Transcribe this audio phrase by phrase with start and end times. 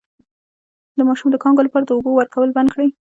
[0.97, 2.89] د ماشوم د کانګو لپاره د اوبو ورکول بند کړئ